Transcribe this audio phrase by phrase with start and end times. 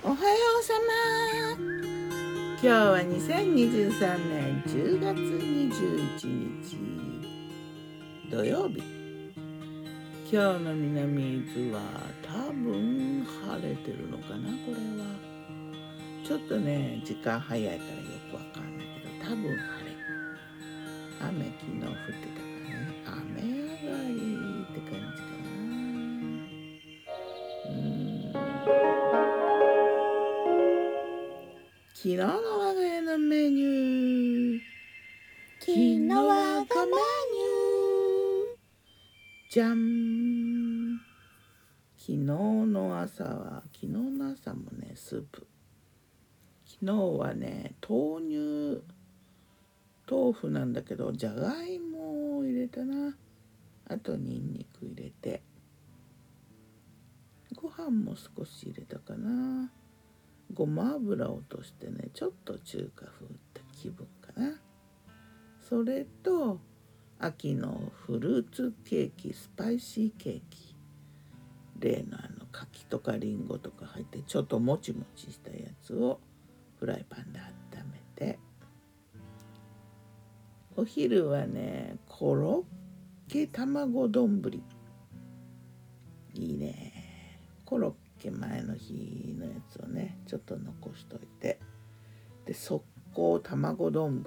[0.00, 0.20] おはよ
[0.60, 0.74] うさ
[1.58, 1.58] ま。
[1.58, 6.78] 今日は2023年10月21日
[8.30, 8.80] 土曜日。
[10.30, 11.80] 今日の南伊豆は
[12.22, 15.04] 多分晴れてるのかなこれは。
[16.24, 17.84] ちょっとね時間早いからよ
[18.30, 19.58] くわかんないけど多分晴れ。
[21.22, 22.47] 雨昨日降ってた。
[32.00, 34.60] 昨日の我が家のメニュー。
[35.58, 39.50] 昨日我がメニュー。
[39.50, 41.00] じゃん
[41.96, 45.44] 昨日の朝は昨日の朝もねスープ。
[46.64, 48.80] 昨日はね豆乳。
[50.08, 53.16] 豆腐なんだけどじゃがいもを入れたな。
[53.88, 55.42] あとにんにく入れて。
[57.56, 59.72] ご飯も少し入れたかな
[60.54, 64.54] ごま油を落としてねちょっと中華風って気分かな。
[65.68, 66.58] それと
[67.18, 70.74] 秋のフルーツケーキスパイシーケーキ。
[71.78, 76.18] 例のあの柿とかりんごとか入ってちょっともちもちしたやつを
[76.80, 77.46] フライパンで温
[77.92, 78.38] めて。
[80.76, 82.64] お昼はねコロ
[83.28, 84.40] ッケ卵丼。
[86.34, 87.40] いいね。
[87.64, 91.58] コロッケケ前の日のやつをねちょっと残しといて。
[92.48, 94.22] で速攻卵丼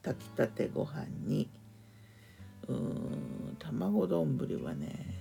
[0.00, 1.50] 炊きたてご飯に
[2.68, 5.16] うーん卵丼はね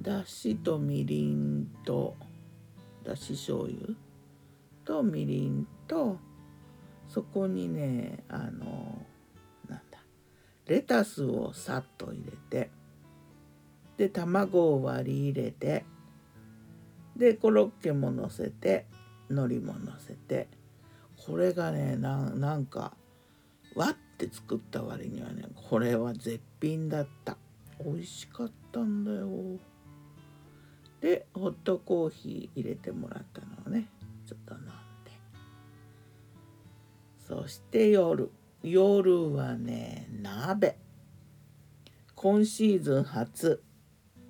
[0.00, 2.14] だしとみりんと
[3.02, 3.96] だし醤油
[4.84, 6.16] とみりんと
[7.08, 9.04] そこにねあの
[9.68, 9.98] なんだ
[10.66, 12.70] レタスをさっと入れて
[13.96, 15.84] で卵を割り入れて
[17.16, 18.86] でコロッケものせて
[19.28, 20.48] 海苔ものせて
[21.26, 22.92] これがねなんなんか
[23.74, 27.36] わって作った割にはねこれは絶品だった。
[27.84, 29.28] 美味しかったんだよ。
[31.00, 33.88] でホットコーヒー入れてもらったのをね
[34.26, 34.70] ちょっと飲んで。
[37.26, 38.30] そして夜
[38.62, 40.76] 夜はね鍋。
[42.14, 43.62] 今シーズン初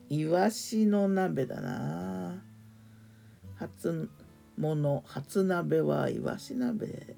[0.09, 2.10] イワシの鍋だな。
[3.61, 4.09] 初
[4.57, 7.15] もの初鍋はイワシ鍋。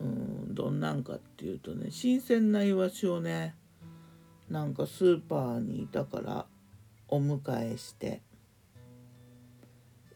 [0.00, 3.54] うんどんなんかっていうとね新鮮なイワシをね
[4.50, 6.46] なんかスーパーにいたから
[7.08, 8.20] お迎えして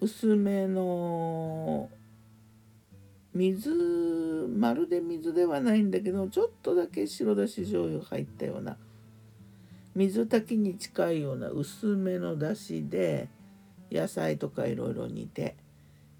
[0.00, 1.88] 薄めの
[3.32, 8.76] 水まるで水ではないんだけどちょっとだけ白だし醤油入ったような
[9.94, 13.28] 水炊きに近いような薄めのだしで
[13.90, 15.56] 野菜とかいろいろ煮て。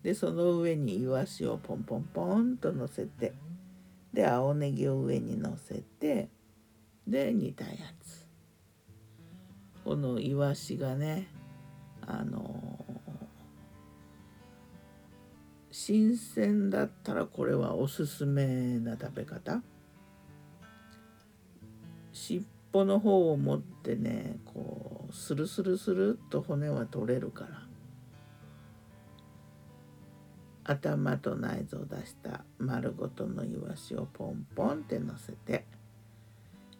[0.02, 3.32] でその上にイワシをポンポンポンとのせて。
[4.12, 6.28] で青ネギを上にのせて。
[7.06, 7.70] で煮たや
[8.00, 8.26] つ。
[9.84, 11.28] このイワシがね
[12.06, 12.84] あの
[15.70, 19.62] 新鮮だったらこれはおすすめな食べ方。
[22.12, 27.62] 尻尾の方を持ってねこうスルスルスルっと骨は取れるから。
[30.62, 35.66] 頭と内臓を出した丸ごとのイワシをポンポンってのせて。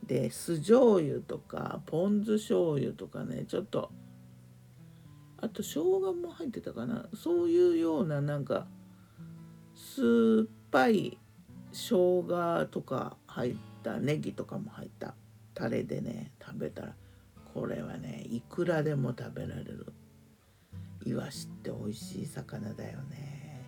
[0.06, 3.91] で酢醤油とかポン酢醤油とかねちょっと
[5.38, 7.06] あと生姜も入ってたかな。
[7.15, 8.69] そういうようななんか
[9.75, 11.19] 酸っぱい
[11.72, 15.15] 生姜とか入ったネギとかも入った
[15.55, 16.94] タレでね食べたら
[17.59, 19.93] これはねいくらでも食べられる。
[21.05, 23.67] イワシって美味しい魚だよね。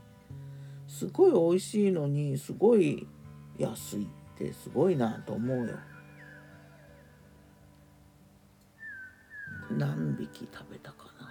[0.87, 3.09] すごい美味しいのにすごい
[3.59, 4.07] 安いっ
[4.39, 5.75] てすごいなと思うよ。
[9.77, 11.29] 何匹食べたかな。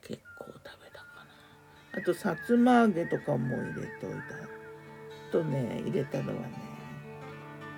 [0.00, 1.24] 結構食べたか
[1.92, 2.00] な。
[2.00, 5.30] あとさつま揚げとかも入れておいた。
[5.30, 6.50] とね入れたのはね、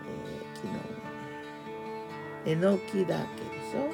[0.07, 1.10] えー昨日
[2.47, 3.91] えのきだけでしょ？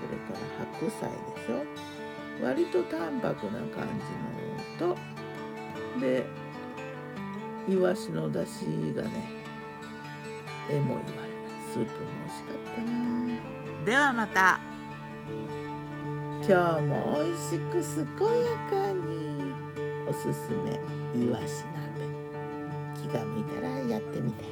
[0.00, 0.38] それから
[0.80, 2.44] 白菜でしょ？
[2.44, 3.88] 割と淡白な感
[4.78, 4.98] じのと
[6.00, 6.26] で
[7.68, 9.10] イワシの出汁がね
[10.70, 11.30] えも言われない
[11.72, 13.84] スープも美味しかったな。
[13.84, 14.60] ではまた。
[16.46, 17.72] 今日も美味しく
[18.18, 19.02] 健やかに
[20.06, 20.78] おすすめ
[21.18, 21.80] イワシ鍋。
[23.00, 24.44] 気が向いたらやってみて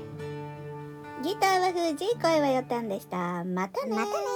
[1.22, 3.44] ギターは藤井声はよたんでした。
[3.44, 4.31] またねまたね